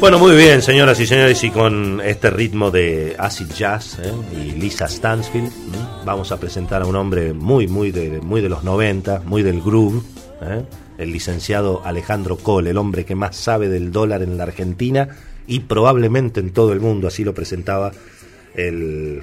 Bueno, 0.00 0.18
muy 0.18 0.34
bien, 0.34 0.62
señoras 0.62 0.98
y 0.98 1.06
señores, 1.06 1.44
y 1.44 1.50
con 1.50 2.00
este 2.00 2.30
ritmo 2.30 2.70
de 2.70 3.14
acid 3.18 3.48
jazz 3.54 3.98
¿eh? 3.98 4.10
y 4.34 4.52
Lisa 4.52 4.88
Stansfield, 4.88 5.52
vamos 6.06 6.32
a 6.32 6.40
presentar 6.40 6.80
a 6.80 6.86
un 6.86 6.96
hombre 6.96 7.34
muy, 7.34 7.68
muy 7.68 7.90
de, 7.90 8.18
muy 8.22 8.40
de 8.40 8.48
los 8.48 8.64
90, 8.64 9.20
muy 9.26 9.42
del 9.42 9.60
groove, 9.60 10.02
¿eh? 10.40 10.64
el 10.96 11.12
licenciado 11.12 11.82
Alejandro 11.84 12.38
Cole, 12.38 12.70
el 12.70 12.78
hombre 12.78 13.04
que 13.04 13.14
más 13.14 13.36
sabe 13.36 13.68
del 13.68 13.92
dólar 13.92 14.22
en 14.22 14.38
la 14.38 14.44
Argentina 14.44 15.06
y 15.46 15.60
probablemente 15.60 16.40
en 16.40 16.54
todo 16.54 16.72
el 16.72 16.80
mundo, 16.80 17.06
así 17.06 17.22
lo 17.22 17.34
presentaba 17.34 17.92
el 18.54 19.20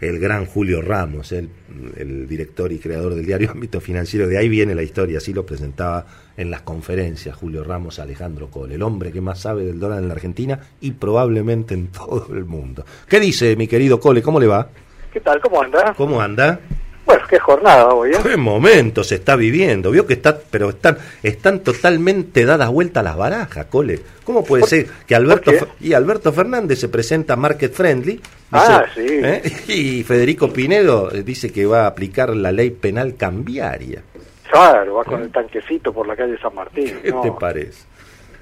el 0.00 0.18
gran 0.18 0.46
Julio 0.46 0.80
Ramos, 0.82 1.32
el, 1.32 1.48
el, 1.96 2.28
director 2.28 2.70
y 2.72 2.78
creador 2.78 3.14
del 3.14 3.26
diario 3.26 3.50
Ámbito 3.50 3.80
Financiero. 3.80 4.26
De 4.26 4.38
ahí 4.38 4.48
viene 4.48 4.74
la 4.74 4.82
historia, 4.82 5.18
así 5.18 5.32
lo 5.32 5.44
presentaba 5.44 6.06
en 6.36 6.50
las 6.50 6.62
conferencias 6.62 7.36
Julio 7.36 7.64
Ramos 7.64 7.98
Alejandro 7.98 8.48
Cole, 8.50 8.76
el 8.76 8.82
hombre 8.82 9.12
que 9.12 9.20
más 9.20 9.40
sabe 9.40 9.64
del 9.64 9.80
dólar 9.80 9.98
en 10.00 10.08
la 10.08 10.14
Argentina 10.14 10.60
y 10.80 10.92
probablemente 10.92 11.74
en 11.74 11.86
todo 11.92 12.28
el 12.34 12.44
mundo. 12.44 12.84
¿Qué 13.08 13.20
dice 13.20 13.56
mi 13.56 13.66
querido 13.66 14.00
Cole? 14.00 14.22
¿Cómo 14.22 14.40
le 14.40 14.46
va? 14.46 14.68
¿Qué 15.12 15.20
tal? 15.20 15.40
¿Cómo 15.40 15.62
anda? 15.62 15.94
¿Cómo 15.96 16.20
anda? 16.20 16.60
Bueno, 17.08 17.24
qué 17.26 17.38
jornada 17.38 17.88
hoy, 17.88 18.10
¿eh? 18.10 18.18
Qué 18.22 18.36
momento 18.36 19.02
se 19.02 19.14
está 19.14 19.34
viviendo. 19.34 19.90
Vio 19.90 20.06
que 20.06 20.12
está, 20.12 20.38
pero 20.50 20.68
están, 20.68 20.98
están 21.22 21.60
totalmente 21.60 22.44
dadas 22.44 22.68
vueltas 22.68 23.02
las 23.02 23.16
barajas, 23.16 23.64
Cole. 23.64 23.98
¿Cómo 24.24 24.44
puede 24.44 24.64
ser 24.64 24.86
que 25.06 25.14
Alberto 25.14 25.50
y 25.80 25.94
Alberto 25.94 26.34
Fernández 26.34 26.80
se 26.80 26.90
presenta 26.90 27.34
market 27.34 27.72
friendly? 27.72 28.20
ah, 28.52 28.84
sí. 28.94 29.06
¿eh? 29.08 29.40
Y 29.68 30.02
Federico 30.02 30.52
Pinedo 30.52 31.08
dice 31.08 31.50
que 31.50 31.64
va 31.64 31.84
a 31.84 31.86
aplicar 31.86 32.36
la 32.36 32.52
ley 32.52 32.68
penal 32.72 33.16
cambiaria. 33.16 34.02
Claro, 34.50 34.96
va 34.96 35.04
con 35.04 35.22
el 35.22 35.32
tanquecito 35.32 35.94
por 35.94 36.06
la 36.06 36.14
calle 36.14 36.38
San 36.38 36.54
Martín. 36.54 36.92
¿Qué 37.02 37.10
te 37.10 37.32
parece? 37.32 37.84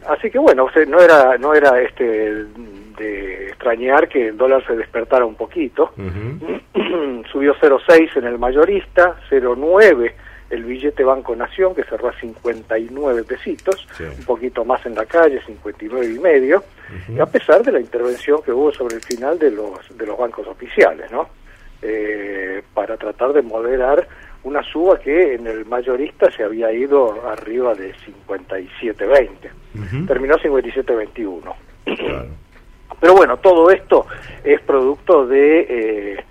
Así 0.09 0.31
que 0.31 0.39
bueno, 0.39 0.69
no 0.89 1.01
era, 1.01 1.37
no 1.39 1.55
era 1.55 1.81
este 1.81 2.45
de 2.99 3.49
extrañar 3.49 4.09
que 4.09 4.29
el 4.29 4.37
dólar 4.37 4.65
se 4.67 4.77
despertara 4.77 5.25
un 5.25 5.35
poquito. 5.35 5.93
Subió 7.33 7.55
0,6 7.55 8.17
en 8.17 8.25
el 8.25 8.39
mayorista, 8.39 9.17
0,9 9.31 10.13
el 10.51 10.65
billete 10.65 11.03
Banco 11.03 11.35
Nación, 11.35 11.75
que 11.75 11.83
cerró 11.85 12.09
a 12.09 12.13
59 12.13 13.25
pesitos, 13.25 13.87
un 13.99 14.25
poquito 14.25 14.65
más 14.65 14.85
en 14.87 14.95
la 14.95 15.05
calle, 15.05 15.41
59 15.45 16.07
y 16.07 16.19
medio, 16.19 16.63
a 17.21 17.27
pesar 17.27 17.63
de 17.65 17.73
la 17.73 17.81
intervención 17.81 18.41
que 18.43 18.53
hubo 18.53 18.73
sobre 18.73 18.97
el 18.97 19.03
final 19.03 19.39
de 19.39 19.51
los, 19.51 19.97
de 19.97 20.07
los 20.07 20.17
bancos 20.17 20.47
oficiales, 20.47 21.11
¿no? 21.11 21.29
Eh, 21.83 22.63
para 22.73 22.97
tratar 22.97 23.33
de 23.33 23.43
moderar 23.43 24.07
una 24.47 24.63
suba 24.63 24.99
que 25.01 25.35
en 25.35 25.47
el 25.49 25.67
mayorista 25.67 26.31
se 26.31 26.45
había 26.45 26.71
ido 26.71 27.21
arriba 27.29 27.75
de 27.75 27.93
57.20. 27.95 30.07
Terminó 30.07 30.37
57.21. 30.37 31.55
Claro. 31.97 32.27
Pero 33.01 33.15
bueno, 33.15 33.37
todo 33.39 33.69
esto 33.71 34.07
es 34.45 34.61
producto 34.61 35.27
de, 35.27 35.67
eh, 35.69 36.25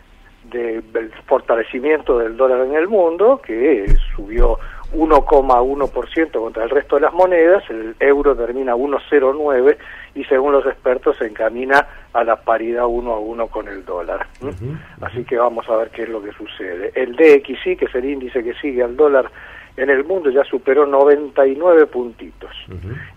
del 0.49 1.11
fortalecimiento 1.27 2.17
del 2.17 2.37
dólar 2.37 2.65
en 2.65 2.75
el 2.75 2.87
mundo, 2.87 3.41
que 3.45 3.85
subió 4.15 4.59
1,1% 4.95 6.31
contra 6.31 6.63
el 6.63 6.69
resto 6.69 6.95
de 6.95 7.01
las 7.01 7.13
monedas, 7.13 7.63
el 7.69 7.95
euro 7.99 8.35
termina 8.35 8.75
1,09 8.75 9.77
y 10.15 10.23
según 10.25 10.53
los 10.53 10.65
expertos 10.65 11.17
se 11.17 11.27
encamina 11.27 11.87
a 12.13 12.23
la 12.23 12.37
paridad 12.37 12.85
1 12.87 13.11
a 13.11 13.19
1 13.19 13.47
con 13.47 13.67
el 13.67 13.83
dólar. 13.85 14.25
Así 15.01 15.23
que 15.23 15.37
vamos 15.37 15.67
a 15.69 15.75
ver 15.75 15.89
qué 15.89 16.03
es 16.03 16.09
lo 16.09 16.21
que 16.23 16.31
sucede. 16.31 16.91
El 16.95 17.15
DXY, 17.15 17.75
que 17.75 17.85
es 17.85 17.95
el 17.95 18.05
índice 18.05 18.43
que 18.43 18.53
sigue 18.55 18.83
al 18.83 18.95
dólar 18.95 19.29
en 19.77 19.89
el 19.89 20.05
mundo, 20.05 20.29
ya 20.29 20.43
superó 20.45 20.85
99 20.85 21.87
puntitos. 21.87 22.51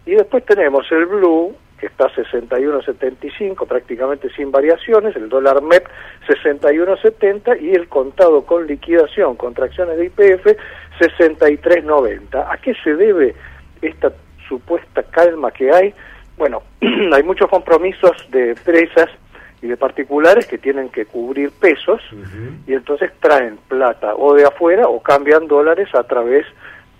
Y 0.04 0.12
después 0.12 0.44
tenemos 0.44 0.90
el 0.90 1.06
blue, 1.06 1.54
que 1.78 1.86
está 1.86 2.06
a 2.06 2.10
61.75 2.10 3.66
prácticamente 3.66 4.28
sin 4.30 4.50
variaciones, 4.50 5.14
el 5.16 5.28
dólar 5.28 5.62
MEP 5.62 5.86
61.70 6.26 7.60
y 7.60 7.70
el 7.70 7.88
contado 7.88 8.44
con 8.44 8.66
liquidación, 8.66 9.36
contracciones 9.36 9.96
de 9.96 10.06
IPF 10.06 10.46
63.90. 10.98 12.46
¿A 12.50 12.56
qué 12.58 12.74
se 12.82 12.94
debe 12.94 13.34
esta 13.80 14.12
supuesta 14.48 15.02
calma 15.04 15.50
que 15.52 15.72
hay? 15.72 15.94
Bueno, 16.36 16.62
hay 16.80 17.22
muchos 17.22 17.48
compromisos 17.48 18.12
de 18.30 18.50
empresas 18.50 19.08
y 19.62 19.68
de 19.68 19.76
particulares 19.76 20.46
que 20.46 20.58
tienen 20.58 20.88
que 20.88 21.04
cubrir 21.04 21.50
pesos 21.50 22.00
y 22.66 22.74
entonces 22.74 23.10
traen 23.20 23.58
plata 23.68 24.14
o 24.14 24.34
de 24.34 24.44
afuera 24.44 24.88
o 24.88 25.02
cambian 25.02 25.48
dólares 25.48 25.88
a 25.94 26.04
través 26.04 26.46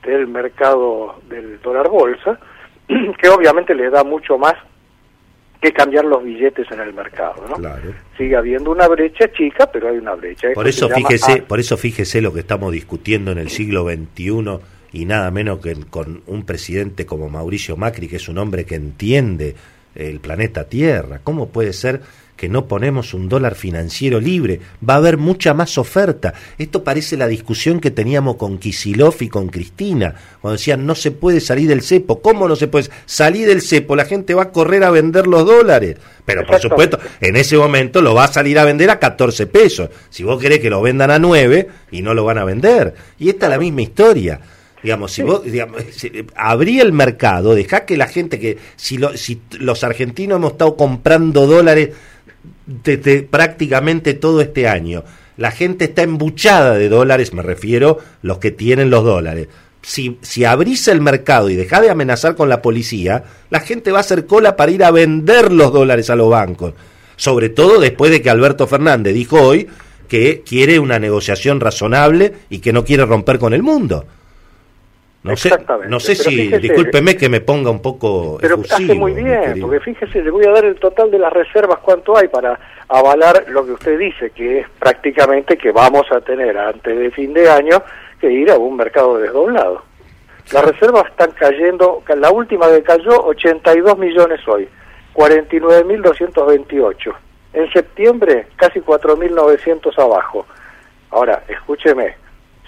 del 0.03 0.27
mercado 0.27 1.21
del 1.29 1.61
dólar 1.61 1.89
bolsa 1.89 2.39
que 3.21 3.29
obviamente 3.29 3.75
le 3.75 3.91
da 3.91 4.05
mucho 4.05 4.39
más 4.39 4.55
que 5.61 5.73
cambiar 5.73 6.05
los 6.05 6.23
billetes 6.23 6.71
en 6.71 6.81
el 6.81 6.93
mercado, 6.95 7.45
¿no? 7.49 7.57
Sigue 8.17 8.37
habiendo 8.37 8.71
una 8.71 8.87
brecha 8.87 9.31
chica, 9.33 9.69
pero 9.71 9.89
hay 9.89 9.99
una 9.99 10.15
brecha. 10.15 10.49
Por 10.55 10.69
eso 10.69 10.89
fíjese, 10.89 11.43
por 11.43 11.59
eso 11.59 11.77
fíjese 11.77 12.21
lo 12.21 12.33
que 12.33 12.41
estamos 12.41 12.73
discutiendo 12.73 13.33
en 13.33 13.39
el 13.39 13.51
siglo 13.51 13.85
XXI 13.85 14.61
y 14.93 15.05
nada 15.05 15.31
menos 15.31 15.59
que 15.59 15.75
con 15.91 16.23
un 16.27 16.45
presidente 16.45 17.07
como 17.07 17.29
Mauricio 17.29 17.77
Macri, 17.77 18.09
que 18.09 18.17
es 18.17 18.29
un 18.29 18.39
hombre 18.39 18.65
que 18.65 18.77
entiende 18.77 19.57
el 19.99 20.21
planeta 20.21 20.65
Tierra. 20.65 21.21
¿Cómo 21.23 21.49
puede 21.49 21.73
ser 21.73 22.01
que 22.39 22.49
no 22.49 22.67
ponemos 22.67 23.13
un 23.15 23.29
dólar 23.29 23.57
financiero 23.57 24.21
libre, 24.21 24.61
va 24.89 24.95
a 24.95 24.99
haber 24.99 25.19
mucha 25.19 25.55
más 25.55 25.77
oferta. 25.77 26.33
Esto 26.57 26.85
parece 26.85 27.17
la 27.17 27.27
discusión 27.27 27.81
que 27.81 27.91
teníamos 27.91 28.37
con 28.37 28.59
Kisilov 28.59 29.17
y 29.21 29.29
con 29.29 29.49
Cristina, 29.49 30.15
cuando 30.41 30.57
decían 30.57 30.87
no 30.87 30.95
se 30.95 31.11
puede 31.11 31.41
salir 31.41 31.69
del 31.69 31.83
cepo. 31.83 32.23
¿Cómo 32.23 32.47
no 32.49 32.55
se 32.55 32.69
puede 32.69 32.89
salir 33.07 33.49
del 33.49 33.61
cepo? 33.61 33.97
La 33.97 34.05
gente 34.05 34.35
va 34.35 34.45
a 34.45 34.53
correr 34.53 34.85
a 34.85 34.91
vender 34.91 35.27
los 35.27 35.45
dólares. 35.45 35.97
Pero 36.25 36.47
por 36.47 36.61
supuesto, 36.61 36.99
en 37.21 37.35
ese 37.35 37.57
momento 37.57 38.01
lo 38.01 38.15
va 38.15 38.25
a 38.25 38.33
salir 38.33 38.59
a 38.61 38.65
vender 38.65 38.89
a 38.91 39.01
14 39.01 39.49
pesos. 39.49 39.91
Si 40.09 40.23
vos 40.23 40.41
querés 40.41 40.61
que 40.61 40.71
lo 40.71 40.81
vendan 40.81 41.11
a 41.11 41.19
9 41.19 41.69
y 41.91 42.03
no 42.03 42.15
lo 42.15 42.25
van 42.25 42.39
a 42.39 42.45
vender. 42.45 42.95
Y 43.19 43.31
esta 43.31 43.47
es 43.47 43.51
la 43.51 43.59
misma 43.59 43.83
historia. 43.83 44.41
Digamos, 44.83 45.13
si 45.13 45.23
vos 45.23 45.43
digamos, 45.45 45.83
abrí 46.37 46.81
el 46.81 46.93
mercado, 46.93 47.55
dejá 47.55 47.85
que 47.85 47.97
la 47.97 48.07
gente 48.07 48.39
que, 48.39 48.59
si, 48.77 48.97
lo, 48.97 49.17
si 49.17 49.41
los 49.59 49.83
argentinos 49.83 50.37
hemos 50.37 50.53
estado 50.53 50.77
comprando 50.77 51.47
dólares 51.47 51.91
desde 52.67 53.23
prácticamente 53.23 54.15
todo 54.15 54.41
este 54.41 54.69
año. 54.69 55.05
La 55.37 55.51
gente 55.51 55.87
está 55.87 56.03
embuchada 56.03 56.75
de 56.75 56.89
dólares, 56.89 57.33
me 57.33 57.43
refiero 57.43 57.99
los 58.23 58.39
que 58.39 58.51
tienen 58.51 58.91
los 58.91 59.05
dólares. 59.05 59.49
Si, 59.83 60.19
si 60.21 60.45
abrís 60.45 60.89
el 60.89 61.01
mercado 61.01 61.49
y 61.49 61.57
dejás 61.57 61.83
de 61.83 61.91
amenazar 61.91 62.35
con 62.35 62.49
la 62.49 62.61
policía, 62.61 63.25
la 63.49 63.61
gente 63.61 63.93
va 63.93 63.99
a 63.99 64.01
hacer 64.01 64.27
cola 64.27 64.57
para 64.57 64.73
ir 64.73 64.85
a 64.85 64.91
vender 64.91 65.53
los 65.53 65.73
dólares 65.73 66.11
a 66.11 66.17
los 66.17 66.29
bancos. 66.29 66.75
Sobre 67.17 67.49
todo 67.49 67.81
después 67.81 68.11
de 68.11 68.21
que 68.21 68.31
Alberto 68.31 68.67
Fernández 68.67 69.15
dijo 69.15 69.41
hoy 69.41 69.69
que 70.09 70.43
quiere 70.47 70.79
una 70.79 70.99
negociación 70.99 71.61
razonable 71.61 72.33
y 72.49 72.59
que 72.59 72.73
no 72.73 72.85
quiere 72.85 73.05
romper 73.07 73.39
con 73.39 73.55
el 73.55 73.63
mundo. 73.63 74.07
No 75.23 75.37
sé, 75.37 75.51
no 75.89 75.99
sé 75.99 76.15
si, 76.15 76.47
discúlpeme 76.59 77.17
que 77.17 77.29
me 77.29 77.41
ponga 77.41 77.71
un 77.71 77.83
poco. 77.83 78.39
Pero 78.41 78.61
hace 78.71 78.95
muy 78.95 79.15
bien, 79.15 79.61
porque 79.61 79.81
fíjese, 79.81 80.23
le 80.23 80.31
voy 80.31 80.47
a 80.47 80.53
dar 80.53 80.65
el 80.65 80.77
total 80.77 81.11
de 81.11 81.19
las 81.19 81.33
reservas, 81.33 81.81
cuánto 81.81 82.17
hay 82.17 82.29
para 82.29 82.57
avalar 82.87 83.47
lo 83.49 83.67
que 83.67 83.73
usted 83.73 83.99
dice, 83.99 84.31
que 84.31 84.61
es 84.61 84.69
prácticamente 84.79 85.59
que 85.59 85.73
vamos 85.73 86.07
a 86.13 86.21
tener 86.21 86.57
antes 86.57 86.97
de 86.97 87.11
fin 87.11 87.35
de 87.35 87.51
año 87.51 87.83
que 88.21 88.31
ir 88.31 88.49
a 88.51 88.59
un 88.59 88.77
mercado 88.77 89.19
desdoblado. 89.19 89.83
Las 90.53 90.65
reservas 90.65 91.07
están 91.09 91.33
cayendo, 91.33 92.05
la 92.17 92.31
última 92.31 92.69
que 92.69 92.85
cayó 92.85 93.27
82 93.27 93.99
millones 93.99 94.47
hoy, 94.47 94.69
49.228. 95.15 97.13
En 97.55 97.73
septiembre 97.73 98.47
casi 98.55 98.79
4.900 98.81 99.99
abajo. 99.99 100.47
Ahora, 101.11 101.43
escúcheme, 101.49 102.15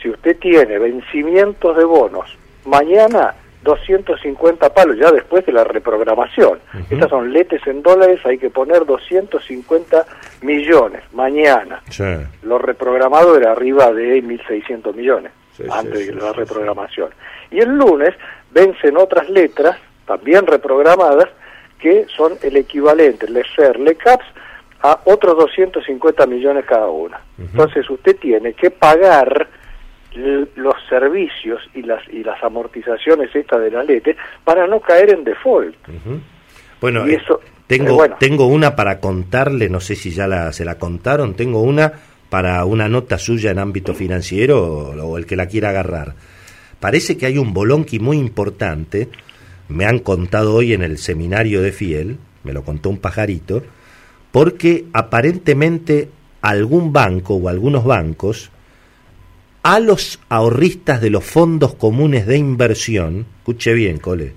si 0.03 0.11
usted 0.11 0.37
tiene 0.39 0.79
vencimientos 0.79 1.77
de 1.77 1.85
bonos 1.85 2.40
mañana 2.65 3.35
250 3.63 4.73
palos 4.73 4.97
ya 4.99 5.11
después 5.11 5.45
de 5.45 5.53
la 5.53 5.65
reprogramación. 5.65 6.59
Estas 6.89 7.11
son 7.11 7.33
letes 7.33 7.67
en 7.67 7.83
dólares, 7.83 8.21
hay 8.25 8.39
que 8.39 8.51
poner 8.51 8.87
250 8.87 10.07
millones 10.43 11.03
mañana. 11.13 11.83
Lo 12.43 12.59
reprogramado 12.59 13.37
era 13.37 13.53
arriba 13.53 13.93
de 13.93 14.23
1.600 14.23 14.95
millones 14.95 15.33
antes 15.71 16.07
de 16.07 16.15
la 16.15 16.33
reprogramación. 16.33 17.11
Y 17.51 17.59
el 17.59 17.71
lunes 17.71 18.15
vencen 18.51 18.97
otras 18.97 19.29
letras, 19.29 19.77
también 20.07 20.47
reprogramadas, 20.47 21.29
que 21.79 22.07
son 22.17 22.39
el 22.43 22.57
equivalente, 22.57 23.29
le 23.29 23.43
SER, 23.55 23.79
le 23.79 23.95
CAPS, 23.97 24.25
a 24.83 25.01
otros 25.05 25.37
250 25.37 26.27
millones 26.27 26.65
cada 26.65 26.89
una. 26.89 27.21
Entonces 27.39 27.89
usted 27.91 28.17
tiene 28.17 28.55
que 28.55 28.71
pagar 28.71 29.49
los 30.13 30.75
servicios 30.89 31.61
y 31.75 31.83
las 31.83 32.03
y 32.09 32.25
las 32.25 32.43
amortizaciones 32.43 33.35
estas 33.35 33.61
de 33.61 33.71
la 33.71 33.85
lete 33.85 34.17
para 34.45 34.67
no 34.67 34.81
caer 34.81 35.15
en 35.15 35.25
default. 35.25 35.77
Bueno, 36.81 37.09
y 37.09 37.15
eso, 37.15 37.41
tengo 37.67 38.05
tengo 38.19 38.47
una 38.47 38.75
para 38.75 38.99
contarle, 38.99 39.69
no 39.69 39.81
sé 39.81 39.95
si 39.95 40.11
ya 40.11 40.27
la, 40.27 40.53
se 40.53 40.65
la 40.65 40.77
contaron, 40.77 41.35
tengo 41.35 41.63
una 41.63 41.93
para 42.29 42.65
una 42.65 42.89
nota 42.89 43.19
suya 43.19 43.51
en 43.51 43.59
ámbito 43.59 43.95
financiero 43.95 44.61
o, 44.61 45.19
el 45.19 45.27
que 45.27 45.37
la 45.37 45.47
quiera 45.47 45.71
agarrar. 45.71 46.15
Parece 46.81 47.17
que 47.17 47.27
hay 47.27 47.39
un 47.39 47.53
bolonqui 47.53 47.99
muy 47.99 48.17
importante, 48.17 49.09
me 49.69 49.85
han 49.85 49.99
contado 49.99 50.55
hoy 50.55 50.73
en 50.73 50.83
el 50.83 50.99
seminario 50.99 51.61
de 51.63 51.73
Fiel, 51.73 52.19
me 52.45 52.53
lo 52.53 52.65
contó 52.65 52.89
un 52.89 52.99
pajarito, 52.99 53.63
porque 54.33 54.87
aparentemente 54.93 56.09
algún 56.41 56.93
banco 56.93 57.35
o 57.35 57.49
algunos 57.49 57.85
bancos 57.85 58.51
a 59.63 59.81
los 59.81 60.21
ahorristas 60.29 61.01
de 61.01 61.11
los 61.11 61.25
fondos 61.25 61.75
comunes 61.75 62.27
de 62.27 62.39
inversión, 62.39 63.27
escuche 63.39 63.73
bien, 63.75 63.99
cole, 63.99 64.33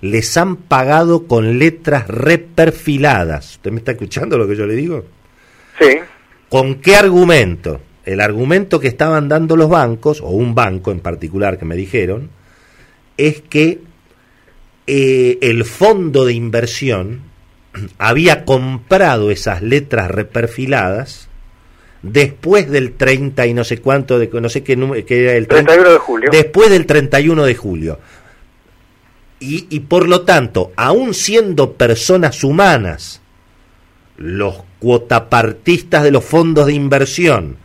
les 0.00 0.36
han 0.36 0.56
pagado 0.56 1.26
con 1.26 1.58
letras 1.58 2.06
reperfiladas. 2.06 3.56
¿Usted 3.56 3.72
me 3.72 3.78
está 3.78 3.92
escuchando 3.92 4.38
lo 4.38 4.46
que 4.46 4.56
yo 4.56 4.66
le 4.66 4.74
digo? 4.74 5.04
Sí. 5.80 5.98
¿Con 6.48 6.76
qué 6.76 6.96
argumento? 6.96 7.80
El 8.04 8.20
argumento 8.20 8.80
que 8.80 8.88
estaban 8.88 9.28
dando 9.28 9.56
los 9.56 9.68
bancos, 9.68 10.20
o 10.20 10.28
un 10.28 10.54
banco 10.54 10.92
en 10.92 11.00
particular 11.00 11.58
que 11.58 11.64
me 11.64 11.76
dijeron, 11.76 12.30
es 13.16 13.40
que 13.42 13.80
eh, 14.86 15.38
el 15.42 15.64
fondo 15.64 16.24
de 16.24 16.32
inversión 16.32 17.22
había 17.98 18.44
comprado 18.44 19.30
esas 19.30 19.62
letras 19.62 20.10
reperfiladas 20.10 21.27
después 22.02 22.70
del 22.70 22.92
30 22.92 23.46
y 23.46 23.54
no 23.54 23.64
sé 23.64 23.78
cuánto, 23.78 24.18
de, 24.18 24.28
no 24.28 24.48
sé 24.48 24.62
qué 24.62 24.76
número, 24.76 25.04
que 25.04 25.24
era 25.24 25.32
el 25.34 25.46
31 25.46 25.90
de 25.90 25.98
julio. 25.98 26.30
Después 26.30 26.70
del 26.70 26.86
31 26.86 27.44
de 27.44 27.54
julio. 27.54 27.98
Y, 29.40 29.66
y 29.70 29.80
por 29.80 30.08
lo 30.08 30.22
tanto, 30.22 30.72
aún 30.76 31.14
siendo 31.14 31.74
personas 31.74 32.42
humanas, 32.42 33.20
los 34.16 34.62
cuotapartistas 34.80 36.02
de 36.02 36.10
los 36.10 36.24
fondos 36.24 36.66
de 36.66 36.72
inversión, 36.72 37.56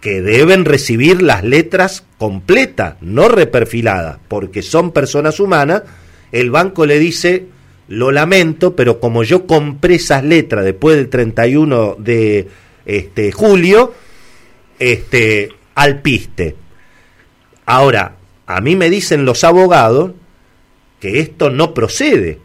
que 0.00 0.20
deben 0.20 0.64
recibir 0.64 1.22
las 1.22 1.42
letras 1.42 2.04
completas, 2.18 2.96
no 3.00 3.28
reperfiladas, 3.28 4.18
porque 4.28 4.62
son 4.62 4.92
personas 4.92 5.40
humanas, 5.40 5.82
el 6.32 6.50
banco 6.50 6.86
le 6.86 6.98
dice, 6.98 7.46
lo 7.88 8.12
lamento, 8.12 8.76
pero 8.76 9.00
como 9.00 9.22
yo 9.22 9.46
compré 9.46 9.96
esas 9.96 10.22
letras 10.22 10.64
después 10.64 10.96
del 10.96 11.08
31 11.08 11.96
de 11.98 12.46
este, 12.86 13.32
julio, 13.32 13.92
este, 14.78 15.50
al 15.74 16.00
piste. 16.00 16.56
Ahora, 17.66 18.16
a 18.46 18.60
mí 18.60 18.76
me 18.76 18.88
dicen 18.88 19.24
los 19.24 19.44
abogados 19.44 20.12
que 21.00 21.20
esto 21.20 21.50
no 21.50 21.74
procede, 21.74 22.38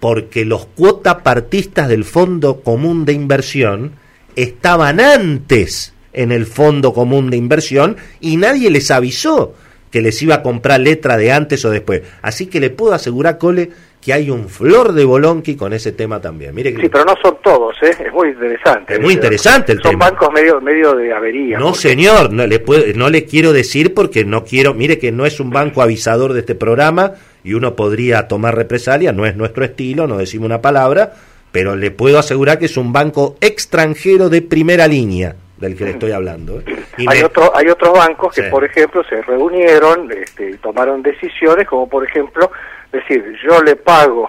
porque 0.00 0.44
los 0.44 0.66
cuotapartistas 0.66 1.88
del 1.88 2.04
Fondo 2.04 2.62
Común 2.62 3.04
de 3.04 3.12
Inversión 3.12 3.92
estaban 4.34 5.00
antes 5.00 5.94
en 6.12 6.32
el 6.32 6.46
Fondo 6.46 6.92
Común 6.92 7.30
de 7.30 7.36
Inversión 7.36 7.96
y 8.20 8.36
nadie 8.36 8.70
les 8.70 8.90
avisó 8.90 9.54
que 9.90 10.02
les 10.02 10.20
iba 10.22 10.36
a 10.36 10.42
comprar 10.42 10.80
letra 10.80 11.16
de 11.16 11.32
antes 11.32 11.64
o 11.64 11.70
después. 11.70 12.02
Así 12.22 12.46
que 12.46 12.60
le 12.60 12.70
puedo 12.70 12.92
asegurar, 12.92 13.38
Cole, 13.38 13.70
que 14.06 14.12
hay 14.12 14.30
un 14.30 14.48
flor 14.48 14.92
de 14.92 15.04
bolonqui 15.04 15.56
con 15.56 15.72
ese 15.72 15.90
tema 15.90 16.20
también. 16.20 16.54
Mire 16.54 16.72
que 16.72 16.80
sí, 16.80 16.88
pero 16.88 17.04
no 17.04 17.16
son 17.20 17.38
todos, 17.42 17.74
¿eh? 17.82 17.90
es 18.06 18.12
muy 18.12 18.28
interesante. 18.28 18.94
Es 18.94 19.00
muy 19.00 19.14
interesante 19.14 19.72
el 19.72 19.82
son 19.82 19.90
tema. 19.90 20.06
Son 20.06 20.14
bancos 20.14 20.32
medio, 20.32 20.60
medio 20.60 20.94
de 20.94 21.12
avería. 21.12 21.58
No, 21.58 21.70
porque... 21.70 21.80
señor, 21.80 22.32
no 22.32 22.46
le, 22.46 22.60
puedo, 22.60 22.84
no 22.94 23.10
le 23.10 23.24
quiero 23.24 23.52
decir 23.52 23.94
porque 23.94 24.24
no 24.24 24.44
quiero, 24.44 24.74
mire 24.74 25.00
que 25.00 25.10
no 25.10 25.26
es 25.26 25.40
un 25.40 25.50
banco 25.50 25.82
avisador 25.82 26.34
de 26.34 26.40
este 26.40 26.54
programa 26.54 27.14
y 27.42 27.54
uno 27.54 27.74
podría 27.74 28.28
tomar 28.28 28.54
represalia, 28.54 29.10
no 29.10 29.26
es 29.26 29.34
nuestro 29.34 29.64
estilo, 29.64 30.06
no 30.06 30.18
decimos 30.18 30.46
una 30.46 30.60
palabra, 30.60 31.14
pero 31.50 31.74
le 31.74 31.90
puedo 31.90 32.20
asegurar 32.20 32.60
que 32.60 32.66
es 32.66 32.76
un 32.76 32.92
banco 32.92 33.36
extranjero 33.40 34.28
de 34.28 34.40
primera 34.40 34.86
línea 34.86 35.34
del 35.58 35.76
que 35.76 35.84
le 35.84 35.90
estoy 35.90 36.12
hablando. 36.12 36.60
¿eh? 36.60 36.64
Y 36.98 37.06
hay, 37.08 37.18
me... 37.18 37.24
otro, 37.24 37.54
hay 37.54 37.68
otros 37.68 37.92
bancos 37.96 38.34
que, 38.34 38.42
sí. 38.42 38.50
por 38.50 38.64
ejemplo, 38.64 39.02
se 39.04 39.22
reunieron 39.22 40.10
este, 40.12 40.50
y 40.50 40.56
tomaron 40.58 41.02
decisiones, 41.02 41.66
como 41.66 41.88
por 41.88 42.04
ejemplo, 42.04 42.50
decir, 42.92 43.36
yo 43.46 43.62
le 43.62 43.76
pago 43.76 44.28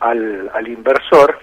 al, 0.00 0.50
al 0.52 0.68
inversor 0.68 1.38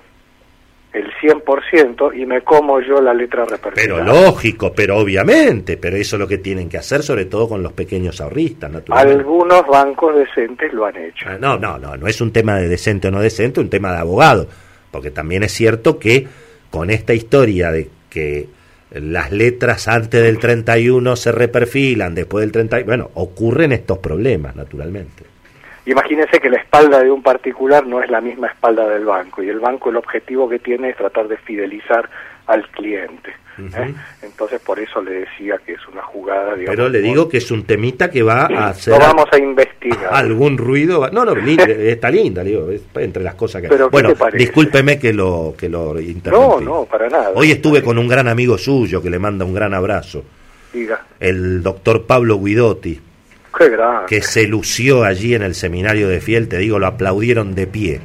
el 0.93 1.11
100% 1.21 2.17
y 2.17 2.25
me 2.25 2.41
como 2.41 2.79
yo 2.81 3.01
la 3.01 3.13
letra 3.13 3.45
repercutida. 3.45 3.85
Pero 3.85 4.03
lógico, 4.03 4.73
pero 4.73 4.97
obviamente, 4.97 5.77
pero 5.77 5.97
eso 5.97 6.15
es 6.15 6.19
lo 6.19 6.27
que 6.27 6.37
tienen 6.37 6.69
que 6.69 6.77
hacer, 6.77 7.03
sobre 7.03 7.25
todo 7.25 7.47
con 7.47 7.61
los 7.61 7.73
pequeños 7.73 8.19
ahorristas. 8.21 8.71
Algunos 8.89 9.67
bancos 9.67 10.15
decentes 10.15 10.73
lo 10.73 10.85
han 10.85 10.97
hecho. 10.97 11.25
Ah, 11.27 11.37
no, 11.39 11.57
no, 11.57 11.77
no, 11.77 11.97
no 11.97 12.07
es 12.07 12.19
un 12.21 12.31
tema 12.31 12.55
de 12.55 12.67
decente 12.67 13.09
o 13.09 13.11
no 13.11 13.19
decente, 13.19 13.59
un 13.59 13.69
tema 13.69 13.91
de 13.91 13.99
abogado, 13.99 14.47
porque 14.91 15.11
también 15.11 15.43
es 15.43 15.51
cierto 15.51 15.99
que 15.99 16.27
con 16.71 16.89
esta 16.89 17.13
historia 17.13 17.71
de 17.71 17.89
que 18.09 18.47
las 18.91 19.31
letras 19.31 19.87
antes 19.87 20.23
del 20.23 20.39
31 20.39 21.15
se 21.15 21.31
reperfilan, 21.31 22.15
después 22.15 22.41
del 22.43 22.51
31, 22.51 22.85
bueno, 22.85 23.09
ocurren 23.15 23.71
estos 23.71 23.97
problemas, 23.97 24.55
naturalmente. 24.55 25.23
Imagínense 25.85 26.39
que 26.39 26.49
la 26.49 26.57
espalda 26.57 27.01
de 27.01 27.09
un 27.09 27.23
particular 27.23 27.85
no 27.87 28.03
es 28.03 28.09
la 28.09 28.19
misma 28.19 28.47
espalda 28.47 28.89
del 28.89 29.05
banco 29.05 29.41
y 29.41 29.49
el 29.49 29.59
banco 29.59 29.89
el 29.89 29.95
objetivo 29.95 30.49
que 30.49 30.59
tiene 30.59 30.89
es 30.89 30.97
tratar 30.97 31.29
de 31.29 31.37
fidelizar 31.37 32.09
al 32.47 32.67
cliente. 32.71 33.33
Uh 33.57 33.61
-huh. 33.63 33.89
¿eh? 33.89 33.95
Entonces 34.21 34.61
por 34.61 34.79
eso 34.79 35.01
le 35.01 35.11
decía 35.21 35.59
que 35.65 35.73
es 35.73 35.87
una 35.91 36.01
jugada. 36.03 36.55
Digamos, 36.55 36.75
Pero 36.75 36.89
le 36.89 37.01
digo 37.01 37.27
que 37.27 37.37
es 37.37 37.51
un 37.51 37.63
temita 37.63 38.09
que 38.09 38.23
va 38.23 38.45
a 38.45 38.69
hacer. 38.69 38.93
No 38.93 38.99
vamos 38.99 39.25
a 39.31 39.37
investigar. 39.37 40.13
Algún 40.13 40.57
ruido. 40.57 41.09
No, 41.11 41.25
no, 41.25 41.33
está 41.57 42.09
linda, 42.09 42.43
digo, 42.43 42.69
es 42.69 42.83
entre 42.95 43.23
las 43.23 43.35
cosas 43.35 43.61
que. 43.61 43.67
Pero, 43.67 43.89
bueno, 43.89 44.13
discúlpeme 44.33 44.99
que 44.99 45.13
lo 45.13 45.55
que 45.57 45.69
lo 45.69 45.95
No, 46.25 46.59
no, 46.59 46.85
para 46.85 47.09
nada. 47.09 47.31
Hoy 47.35 47.51
estuve 47.51 47.81
con 47.83 47.97
un 47.97 48.07
gran 48.07 48.27
amigo 48.27 48.57
suyo 48.57 49.01
que 49.01 49.09
le 49.09 49.19
manda 49.19 49.43
un 49.43 49.53
gran 49.53 49.73
abrazo. 49.73 50.23
Diga. 50.71 51.05
El 51.19 51.63
doctor 51.63 52.05
Pablo 52.05 52.39
Guidotti. 52.39 53.01
Qué 53.57 53.69
grande. 53.69 54.05
Que 54.07 54.21
se 54.21 54.47
lució 54.47 55.03
allí 55.03 55.33
en 55.33 55.41
el 55.41 55.55
seminario 55.55 56.07
de 56.09 56.21
Fiel, 56.21 56.47
te 56.47 56.57
digo, 56.57 56.77
lo 56.77 56.85
aplaudieron 56.85 57.55
de 57.55 57.65
pie. 57.65 58.01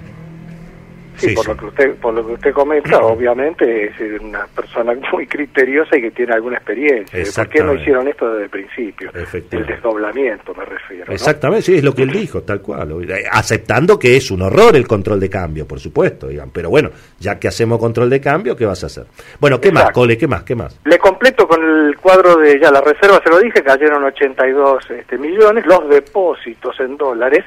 Sí, 1.22 1.28
sí, 1.28 1.34
por. 1.34 1.46
Lo 1.48 1.56
que 1.56 1.66
usted, 1.66 1.94
por 1.96 2.14
lo 2.14 2.26
que 2.26 2.32
usted 2.32 2.52
comenta, 2.52 2.98
obviamente 2.98 3.86
es 3.86 4.20
una 4.20 4.46
persona 4.46 4.92
muy 5.12 5.26
criteriosa 5.26 5.96
y 5.96 6.02
que 6.02 6.10
tiene 6.10 6.34
alguna 6.34 6.56
experiencia. 6.56 7.22
¿Por 7.34 7.48
qué 7.48 7.62
no 7.62 7.74
hicieron 7.74 8.08
esto 8.08 8.28
desde 8.30 8.44
el 8.44 8.50
principio? 8.50 9.10
El 9.14 9.66
desdoblamiento, 9.66 10.54
me 10.54 10.64
refiero. 10.64 11.06
¿no? 11.06 11.12
Exactamente, 11.12 11.62
sí, 11.62 11.76
es 11.76 11.84
lo 11.84 11.94
que 11.94 12.02
él 12.02 12.10
dijo, 12.10 12.42
tal 12.42 12.60
cual. 12.60 13.06
Aceptando 13.30 13.98
que 13.98 14.16
es 14.16 14.30
un 14.30 14.42
horror 14.42 14.74
el 14.74 14.86
control 14.86 15.20
de 15.20 15.30
cambio, 15.30 15.66
por 15.66 15.78
supuesto. 15.78 16.28
Digan. 16.28 16.50
Pero 16.50 16.70
bueno, 16.70 16.90
ya 17.18 17.38
que 17.38 17.48
hacemos 17.48 17.78
control 17.78 18.10
de 18.10 18.20
cambio, 18.20 18.56
¿qué 18.56 18.66
vas 18.66 18.82
a 18.82 18.86
hacer? 18.86 19.06
Bueno, 19.38 19.60
¿qué 19.60 19.68
Exacto. 19.68 19.86
más, 19.86 19.94
Cole? 19.94 20.18
¿Qué 20.18 20.26
más? 20.26 20.42
¿Qué 20.42 20.54
más? 20.54 20.80
Le 20.84 20.98
completo 20.98 21.46
con 21.46 21.62
el 21.62 21.96
cuadro 21.98 22.36
de 22.36 22.58
ya 22.60 22.70
la 22.70 22.80
reserva, 22.80 23.20
se 23.22 23.30
lo 23.30 23.38
dije, 23.38 23.62
cayeron 23.62 24.02
82 24.04 24.90
este, 24.90 25.18
millones. 25.18 25.64
Los 25.66 25.88
depósitos 25.88 26.78
en 26.80 26.96
dólares, 26.96 27.44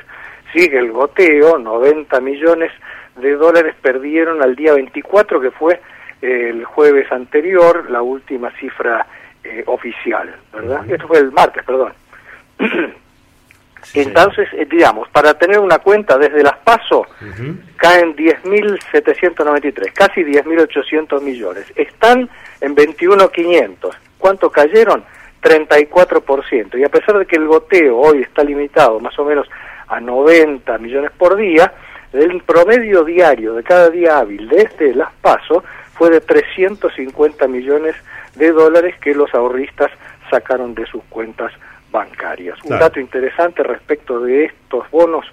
sigue 0.54 0.78
el 0.78 0.92
goteo, 0.92 1.58
90 1.58 2.20
millones 2.22 2.72
de 3.16 3.36
dólares 3.36 3.76
perdieron 3.82 4.42
al 4.42 4.56
día 4.56 4.74
24, 4.74 5.40
que 5.40 5.52
fue 5.52 5.80
eh, 6.22 6.50
el 6.50 6.66
jueves 6.66 7.12
anterior, 7.12 7.90
la 7.90 8.02
última 8.02 8.52
cifra 8.60 9.06
eh, 9.44 9.64
oficial, 9.68 10.36
¿verdad? 10.54 10.82
Uh 10.82 10.90
-huh. 10.90 10.94
Esto 10.94 11.08
fue 11.08 11.20
el 11.20 11.32
martes, 11.32 11.64
perdón. 11.64 11.94
sí, 13.84 14.02
Entonces, 14.02 14.50
eh, 14.54 14.66
digamos, 14.66 15.08
para 15.10 15.34
tener 15.36 15.60
una 15.60 15.80
cuenta 15.80 16.18
desde 16.18 16.44
las 16.44 16.58
PASO, 16.58 17.02
uh 17.02 17.06
-huh. 17.24 17.58
caen 17.78 18.16
10.793, 18.16 19.94
casi 19.94 20.24
10.800 20.24 21.22
millones. 21.22 21.72
Están 21.76 22.30
en 22.62 22.76
21.500. 22.76 23.96
¿Cuánto 24.18 24.50
cayeron? 24.50 25.04
34%. 25.42 26.80
Y 26.80 26.84
a 26.84 26.90
pesar 26.90 27.20
de 27.20 27.26
que 27.28 27.36
el 27.36 27.46
goteo 27.46 27.98
hoy 27.98 28.22
está 28.22 28.44
limitado 28.44 29.00
más 29.00 29.18
o 29.20 29.26
menos 29.26 29.48
a 29.88 30.00
90 30.00 30.78
millones 30.78 31.12
por 31.18 31.36
día, 31.36 31.74
el 32.14 32.42
promedio 32.44 33.04
diario 33.04 33.54
de 33.54 33.64
cada 33.64 33.90
día 33.90 34.20
hábil 34.20 34.48
desde 34.48 34.96
las 34.96 35.12
PASO 35.22 35.64
fue 35.94 36.10
de 36.10 36.22
350 36.22 37.48
millones 37.48 37.96
de 38.36 38.52
dólares 38.52 38.96
que 39.02 39.14
los 39.14 39.34
ahorristas 39.34 39.92
sacaron 40.30 40.74
de 40.76 40.86
sus 40.86 41.04
cuentas 41.06 41.52
bancarias. 41.92 42.60
Claro. 42.60 42.76
Un 42.76 42.80
dato 42.80 43.00
interesante 43.00 43.64
respecto 43.64 44.20
de 44.20 44.46
estos 44.46 44.90
bonos, 44.92 45.26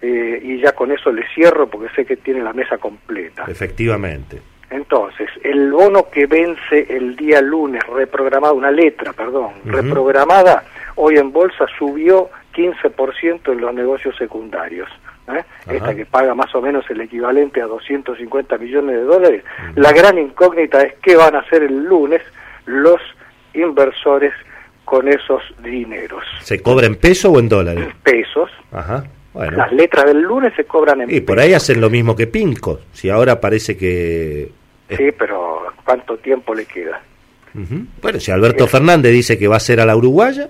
eh, 0.00 0.40
y 0.42 0.60
ya 0.60 0.72
con 0.72 0.92
eso 0.92 1.10
le 1.12 1.26
cierro 1.34 1.68
porque 1.68 1.92
sé 1.94 2.04
que 2.04 2.16
tiene 2.16 2.42
la 2.42 2.52
mesa 2.52 2.78
completa. 2.78 3.44
Efectivamente. 3.48 4.40
Entonces, 4.70 5.28
el 5.42 5.72
bono 5.72 6.08
que 6.10 6.26
vence 6.26 6.86
el 6.90 7.16
día 7.16 7.40
lunes, 7.40 7.82
reprogramada, 7.86 8.52
una 8.52 8.70
letra, 8.70 9.12
perdón, 9.12 9.52
uh 9.64 9.68
-huh. 9.68 9.72
reprogramada, 9.72 10.64
hoy 10.96 11.16
en 11.16 11.32
bolsa 11.32 11.66
subió 11.78 12.30
15% 12.58 13.52
en 13.52 13.60
los 13.60 13.72
negocios 13.72 14.16
secundarios. 14.16 14.88
¿eh? 15.28 15.44
esta 15.70 15.94
que 15.94 16.06
paga 16.06 16.34
más 16.34 16.54
o 16.54 16.62
menos 16.62 16.84
el 16.90 17.00
equivalente 17.02 17.60
a 17.60 17.66
250 17.66 18.58
millones 18.58 18.96
de 18.96 19.02
dólares. 19.02 19.44
Uh 19.44 19.62
-huh. 19.62 19.82
La 19.82 19.92
gran 19.92 20.18
incógnita 20.18 20.80
es 20.80 20.94
qué 21.02 21.16
van 21.16 21.36
a 21.36 21.40
hacer 21.40 21.62
el 21.62 21.84
lunes 21.84 22.22
los 22.66 23.00
inversores 23.54 24.32
con 24.84 25.06
esos 25.06 25.42
dineros. 25.62 26.24
¿Se 26.40 26.60
cobra 26.62 26.86
en 26.86 26.96
peso 26.96 27.30
o 27.30 27.38
en 27.38 27.48
dólares? 27.48 27.88
Pesos. 28.02 28.50
Ajá. 28.72 29.04
Bueno. 29.34 29.58
Las 29.58 29.72
letras 29.72 30.06
del 30.06 30.22
lunes 30.22 30.52
se 30.56 30.64
cobran 30.64 31.02
en 31.02 31.14
Y 31.14 31.20
por 31.20 31.38
ahí 31.38 31.52
hacen 31.52 31.80
lo 31.80 31.90
mismo 31.90 32.16
que 32.16 32.26
Pinco. 32.26 32.80
Si 32.92 33.10
ahora 33.10 33.38
parece 33.40 33.76
que... 33.76 34.50
Sí, 34.88 35.12
pero 35.16 35.66
¿cuánto 35.84 36.16
tiempo 36.16 36.54
le 36.54 36.64
queda? 36.64 37.00
Uh 37.54 37.58
-huh. 37.60 37.86
Bueno, 38.00 38.18
si 38.18 38.30
Alberto 38.32 38.64
sí. 38.64 38.70
Fernández 38.70 39.12
dice 39.12 39.38
que 39.38 39.46
va 39.46 39.56
a 39.56 39.60
ser 39.60 39.80
a 39.80 39.86
la 39.86 39.94
Uruguaya... 39.94 40.48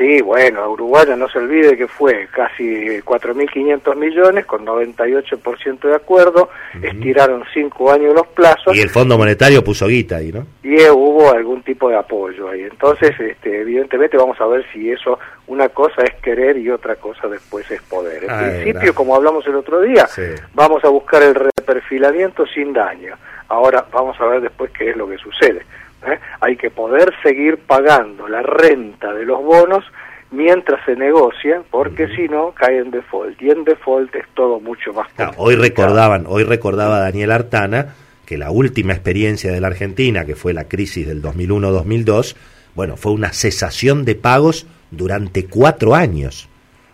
Sí, 0.00 0.22
bueno, 0.22 0.70
Uruguaya 0.70 1.14
no 1.14 1.28
se 1.28 1.36
olvide 1.36 1.76
que 1.76 1.86
fue 1.86 2.26
casi 2.32 2.64
4.500 3.02 3.96
millones 3.96 4.46
con 4.46 4.64
98% 4.64 5.78
de 5.78 5.94
acuerdo, 5.94 6.48
estiraron 6.80 7.44
cinco 7.52 7.92
años 7.92 8.14
los 8.14 8.26
plazos. 8.28 8.74
Y 8.74 8.80
el 8.80 8.88
Fondo 8.88 9.18
Monetario 9.18 9.62
puso 9.62 9.86
guita 9.86 10.16
ahí, 10.16 10.32
¿no? 10.32 10.46
Y 10.62 10.76
hubo 10.88 11.30
algún 11.30 11.62
tipo 11.62 11.90
de 11.90 11.96
apoyo 11.96 12.48
ahí. 12.48 12.62
Entonces, 12.62 13.10
este, 13.20 13.60
evidentemente 13.60 14.16
vamos 14.16 14.40
a 14.40 14.46
ver 14.46 14.64
si 14.72 14.90
eso, 14.90 15.18
una 15.50 15.68
cosa 15.68 16.02
es 16.04 16.14
querer 16.22 16.56
y 16.58 16.70
otra 16.70 16.94
cosa 16.94 17.26
después 17.26 17.68
es 17.72 17.82
poder. 17.82 18.22
En 18.22 18.62
principio, 18.62 18.94
como 18.94 19.16
hablamos 19.16 19.44
el 19.48 19.56
otro 19.56 19.80
día, 19.80 20.08
vamos 20.54 20.84
a 20.84 20.88
buscar 20.88 21.24
el 21.24 21.34
reperfilamiento 21.34 22.46
sin 22.46 22.72
daño. 22.72 23.16
Ahora 23.48 23.84
vamos 23.92 24.16
a 24.20 24.26
ver 24.26 24.42
después 24.42 24.70
qué 24.70 24.90
es 24.90 24.96
lo 24.96 25.08
que 25.08 25.18
sucede. 25.18 25.66
¿eh? 26.06 26.18
Hay 26.40 26.56
que 26.56 26.70
poder 26.70 27.12
seguir 27.24 27.58
pagando 27.58 28.28
la 28.28 28.42
renta 28.42 29.12
de 29.12 29.24
los 29.24 29.42
bonos 29.42 29.84
mientras 30.30 30.84
se 30.84 30.94
negocia, 30.94 31.62
porque 31.68 32.06
si 32.14 32.28
no 32.28 32.52
cae 32.52 32.78
en 32.78 32.92
default 32.92 33.42
y 33.42 33.50
en 33.50 33.64
default 33.64 34.14
es 34.14 34.26
todo 34.34 34.60
mucho 34.60 34.92
más 34.92 35.08
complicado. 35.08 35.34
hoy 35.38 35.56
recordaban, 35.56 36.26
hoy 36.28 36.44
recordaba 36.44 37.00
Daniel 37.00 37.32
Artana 37.32 37.96
que 38.24 38.38
la 38.38 38.52
última 38.52 38.92
experiencia 38.92 39.50
de 39.50 39.60
la 39.60 39.66
Argentina, 39.66 40.24
que 40.24 40.36
fue 40.36 40.52
la 40.52 40.68
crisis 40.68 41.08
del 41.08 41.20
2001-2002, 41.20 42.36
bueno, 42.76 42.96
fue 42.96 43.10
una 43.10 43.32
cesación 43.32 44.04
de 44.04 44.14
pagos 44.14 44.68
durante 44.90 45.46
cuatro 45.46 45.94
años. 45.94 46.48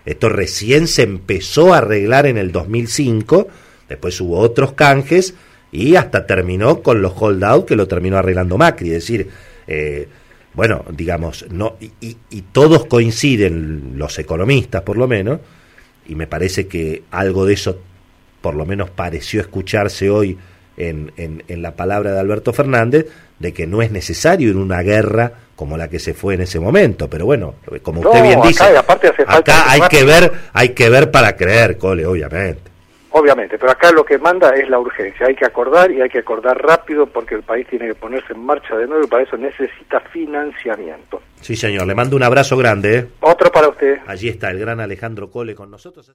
Esto 0.04 0.28
recién 0.28 0.86
se 0.86 1.02
empezó 1.02 1.74
a 1.74 1.78
arreglar 1.78 2.26
en 2.26 2.38
el 2.38 2.52
2005, 2.52 3.48
después 3.88 4.20
hubo 4.20 4.38
otros 4.38 4.72
canjes 4.72 5.34
y 5.72 5.96
hasta 5.96 6.26
terminó 6.26 6.82
con 6.82 7.02
los 7.02 7.12
holdout 7.16 7.66
que 7.66 7.76
lo 7.76 7.88
terminó 7.88 8.16
arreglando 8.16 8.56
Macri. 8.56 8.88
Es 8.88 8.94
decir, 8.94 9.28
eh, 9.66 10.08
bueno, 10.54 10.84
digamos, 10.90 11.46
no 11.50 11.76
y, 11.80 12.16
y, 12.30 12.42
todos 12.52 12.86
coinciden, 12.86 13.94
los 13.96 14.18
economistas 14.18 14.82
por 14.82 14.96
lo 14.96 15.08
menos, 15.08 15.40
y 16.06 16.14
me 16.14 16.26
parece 16.26 16.68
que 16.68 17.02
algo 17.10 17.44
de 17.44 17.54
eso 17.54 17.80
por 18.40 18.54
lo 18.54 18.64
menos 18.64 18.90
pareció 18.90 19.40
escucharse 19.40 20.08
hoy 20.08 20.38
en, 20.76 21.10
en, 21.16 21.42
en 21.48 21.62
la 21.62 21.74
palabra 21.74 22.12
de 22.12 22.20
Alberto 22.20 22.52
Fernández, 22.52 23.06
de 23.40 23.52
que 23.52 23.66
no 23.66 23.82
es 23.82 23.90
necesario 23.90 24.50
en 24.50 24.58
una 24.58 24.82
guerra 24.82 25.32
como 25.56 25.76
la 25.76 25.88
que 25.88 25.98
se 25.98 26.14
fue 26.14 26.34
en 26.34 26.42
ese 26.42 26.60
momento, 26.60 27.08
pero 27.08 27.24
bueno, 27.24 27.54
como 27.82 28.02
usted 28.02 28.22
bien 28.22 28.40
dice, 28.42 28.64
acá 29.26 29.70
hay 29.70 29.80
que 29.88 30.04
ver, 30.04 30.30
hay 30.52 30.68
que 30.68 30.88
ver 30.90 31.10
para 31.10 31.34
creer, 31.34 31.78
Cole, 31.78 32.06
obviamente. 32.06 32.76
Obviamente, 33.18 33.56
pero 33.58 33.72
acá 33.72 33.90
lo 33.92 34.04
que 34.04 34.18
manda 34.18 34.50
es 34.50 34.68
la 34.68 34.78
urgencia. 34.78 35.26
Hay 35.26 35.34
que 35.34 35.46
acordar 35.46 35.90
y 35.90 36.02
hay 36.02 36.08
que 36.10 36.18
acordar 36.18 36.60
rápido 36.62 37.06
porque 37.06 37.34
el 37.34 37.42
país 37.42 37.66
tiene 37.66 37.86
que 37.86 37.94
ponerse 37.94 38.34
en 38.34 38.44
marcha 38.44 38.76
de 38.76 38.86
nuevo 38.86 39.04
y 39.04 39.06
para 39.06 39.22
eso 39.22 39.38
necesita 39.38 40.00
financiamiento. 40.00 41.22
Sí, 41.40 41.56
señor. 41.56 41.86
Le 41.86 41.94
mando 41.94 42.14
un 42.14 42.22
abrazo 42.22 42.58
grande. 42.58 42.98
¿eh? 42.98 43.06
Otro 43.20 43.50
para 43.50 43.68
usted. 43.68 44.00
Allí 44.06 44.28
está 44.28 44.50
el 44.50 44.58
gran 44.58 44.80
Alejandro 44.80 45.30
Cole 45.30 45.54
con 45.54 45.70
nosotros. 45.70 46.04